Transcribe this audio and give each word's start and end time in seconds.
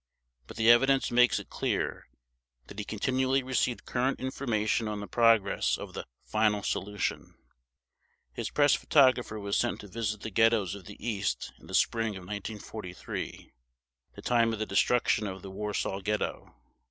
But 0.47 0.57
the 0.57 0.71
evidence 0.71 1.11
makes 1.11 1.37
it 1.37 1.51
clear 1.51 2.09
that 2.65 2.79
he 2.79 2.83
continually 2.85 3.43
received 3.43 3.85
current 3.85 4.19
information 4.19 4.87
on 4.87 4.99
the 4.99 5.05
progress 5.05 5.77
of 5.77 5.93
the 5.93 6.07
"final 6.25 6.63
solution". 6.63 7.35
His 8.33 8.49
press 8.49 8.73
photographer 8.73 9.39
was 9.39 9.57
sent 9.57 9.81
to 9.81 9.87
visit 9.87 10.21
the 10.21 10.31
ghettos 10.31 10.73
of 10.73 10.85
the 10.85 10.97
East 11.07 11.53
in 11.59 11.67
the 11.67 11.75
spring 11.75 12.15
of 12.15 12.21
1943, 12.23 13.53
the 14.15 14.21
time 14.23 14.51
of 14.53 14.57
the 14.57 14.65
destruction 14.65 15.27
of 15.27 15.43
the 15.43 15.51
Warsaw 15.51 15.99
ghetto. 15.99 16.55